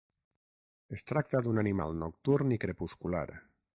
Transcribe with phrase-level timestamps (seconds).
[0.97, 3.27] Es tracta d'un animal nocturn i crepuscular.